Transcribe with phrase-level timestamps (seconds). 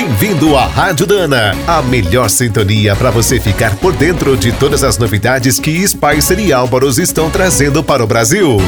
[0.00, 4.96] Bem-vindo à Rádio Dana, a melhor sintonia para você ficar por dentro de todas as
[4.96, 8.58] novidades que Spicer e Álvaros estão trazendo para o Brasil.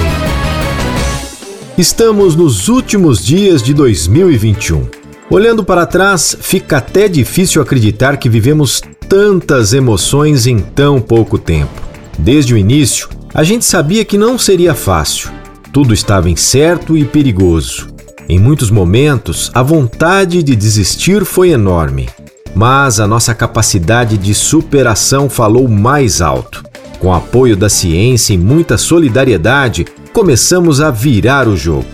[1.78, 4.88] Estamos nos últimos dias de 2021.
[5.30, 11.80] Olhando para trás, fica até difícil acreditar que vivemos tantas emoções em tão pouco tempo.
[12.18, 15.30] Desde o início, a gente sabia que não seria fácil.
[15.72, 17.89] Tudo estava incerto e perigoso.
[18.30, 22.08] Em muitos momentos, a vontade de desistir foi enorme,
[22.54, 26.62] mas a nossa capacidade de superação falou mais alto.
[27.00, 31.88] Com apoio da ciência e muita solidariedade, começamos a virar o jogo.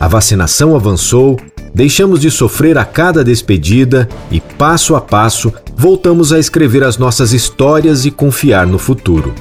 [0.00, 1.38] A vacinação avançou,
[1.74, 7.34] deixamos de sofrer a cada despedida e, passo a passo, voltamos a escrever as nossas
[7.34, 9.34] histórias e confiar no futuro.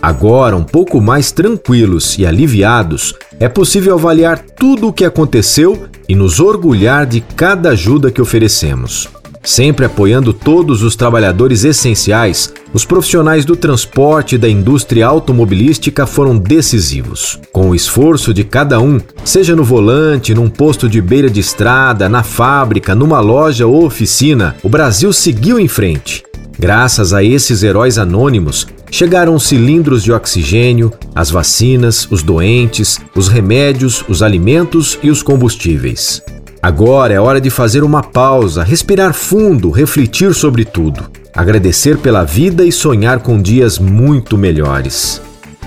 [0.00, 6.14] Agora, um pouco mais tranquilos e aliviados, é possível avaliar tudo o que aconteceu e
[6.14, 9.08] nos orgulhar de cada ajuda que oferecemos.
[9.46, 16.36] Sempre apoiando todos os trabalhadores essenciais, os profissionais do transporte e da indústria automobilística foram
[16.36, 17.38] decisivos.
[17.52, 22.08] Com o esforço de cada um, seja no volante, num posto de beira de estrada,
[22.08, 26.24] na fábrica, numa loja ou oficina, o Brasil seguiu em frente.
[26.58, 33.28] Graças a esses heróis anônimos, chegaram os cilindros de oxigênio, as vacinas, os doentes, os
[33.28, 36.22] remédios, os alimentos e os combustíveis.
[36.62, 42.64] Agora é hora de fazer uma pausa, respirar fundo, refletir sobre tudo, agradecer pela vida
[42.64, 45.22] e sonhar com dias muito melhores.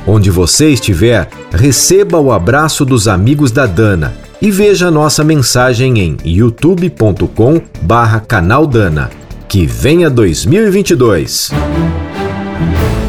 [0.06, 6.18] Onde você estiver, receba o abraço dos amigos da Dana e veja nossa mensagem em
[6.26, 9.12] youtube.com/canal Dana.
[9.48, 11.52] Que venha 2022.